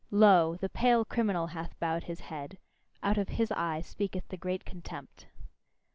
[0.09, 0.55] Lo!
[0.55, 2.57] the pale criminal hath bowed his head:
[3.03, 5.27] out of his eye speaketh the great contempt.